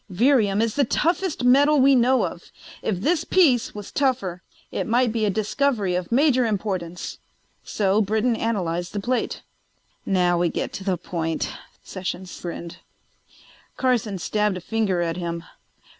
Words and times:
Virium 0.09 0.63
is 0.63 0.73
the 0.73 0.83
toughest 0.83 1.43
metal 1.43 1.79
we 1.79 1.93
know 1.93 2.25
of; 2.25 2.51
if 2.81 2.99
this 3.01 3.23
piece 3.23 3.75
was 3.75 3.91
tougher 3.91 4.41
it 4.71 4.87
might 4.87 5.11
be 5.11 5.25
a 5.25 5.29
discovery 5.29 5.93
of 5.93 6.11
major 6.11 6.43
importance. 6.43 7.19
So 7.63 8.01
Britton 8.01 8.35
analyzed 8.35 8.93
the 8.93 8.99
plate." 8.99 9.43
"Now 10.03 10.39
we 10.39 10.49
get 10.49 10.73
to 10.73 10.83
the 10.83 10.97
point," 10.97 11.51
Sessions 11.83 12.41
grinned. 12.41 12.77
Carson 13.77 14.17
stabbed 14.17 14.57
a 14.57 14.61
finger 14.61 15.03
at 15.03 15.17
him. 15.17 15.43